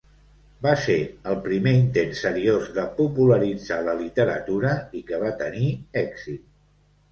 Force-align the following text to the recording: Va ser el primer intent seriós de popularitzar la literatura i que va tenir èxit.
Va 0.65 0.71
ser 0.85 0.95
el 1.33 1.35
primer 1.47 1.73
intent 1.79 2.15
seriós 2.21 2.65
de 2.79 2.87
popularitzar 2.97 3.79
la 3.91 3.95
literatura 4.01 4.75
i 5.01 5.05
que 5.13 5.23
va 5.27 5.33
tenir 5.45 5.71
èxit. 6.05 6.45